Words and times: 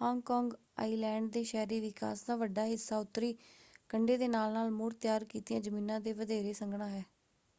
Hong 0.00 0.20
Kong 0.22 0.52
island 0.78 1.30
ਦੇ 1.32 1.42
ਸ਼ਹਿਰੀ 1.44 1.78
ਵਿਕਾਸ 1.80 2.22
ਦਾ 2.24 2.36
ਵੱਡਾ 2.36 2.64
ਹਿੱਸਾ 2.66 2.98
ਉੱਤਰੀ 2.98 3.34
ਕੰਢੇ 3.90 4.16
ਦੇ 4.16 4.28
ਨਾਲ-ਨਾਲ 4.28 4.70
ਮੁੜ 4.72 4.92
ਤਿਆਰ 4.94 5.24
ਕੀਤੀਆਂ 5.24 5.60
ਜ਼ਮੀਨਾਂ 5.60 6.00
'ਤੇ 6.00 6.12
ਵਧੇਰੇ 6.12 6.52
ਸੰਘਣਾ 6.52 6.88
ਹੈ। 6.88 7.04